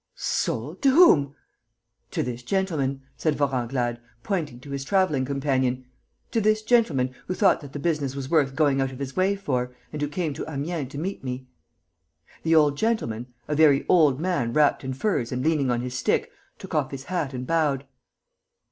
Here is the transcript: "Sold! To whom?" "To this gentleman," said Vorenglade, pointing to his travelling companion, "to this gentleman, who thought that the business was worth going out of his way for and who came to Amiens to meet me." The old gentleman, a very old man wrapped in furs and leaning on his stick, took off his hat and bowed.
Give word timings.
"Sold! 0.15 0.81
To 0.81 0.89
whom?" 0.95 1.35
"To 2.09 2.23
this 2.23 2.41
gentleman," 2.41 3.03
said 3.17 3.35
Vorenglade, 3.35 3.99
pointing 4.23 4.59
to 4.61 4.71
his 4.71 4.83
travelling 4.83 5.25
companion, 5.25 5.85
"to 6.31 6.41
this 6.41 6.63
gentleman, 6.63 7.13
who 7.27 7.35
thought 7.35 7.61
that 7.61 7.71
the 7.71 7.77
business 7.77 8.15
was 8.15 8.27
worth 8.27 8.55
going 8.55 8.81
out 8.81 8.91
of 8.91 8.97
his 8.97 9.15
way 9.15 9.35
for 9.35 9.75
and 9.93 10.01
who 10.01 10.07
came 10.07 10.33
to 10.33 10.51
Amiens 10.51 10.89
to 10.93 10.97
meet 10.97 11.23
me." 11.23 11.45
The 12.41 12.55
old 12.55 12.77
gentleman, 12.77 13.27
a 13.47 13.53
very 13.53 13.85
old 13.87 14.19
man 14.19 14.53
wrapped 14.53 14.83
in 14.83 14.93
furs 14.95 15.31
and 15.31 15.43
leaning 15.43 15.69
on 15.69 15.81
his 15.81 15.93
stick, 15.93 16.31
took 16.57 16.73
off 16.73 16.89
his 16.89 17.03
hat 17.03 17.35
and 17.35 17.45
bowed. 17.45 17.85